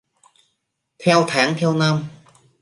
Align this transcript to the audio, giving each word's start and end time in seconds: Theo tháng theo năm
Theo 0.97 1.25
tháng 1.27 1.55
theo 1.57 1.73
năm 1.73 2.05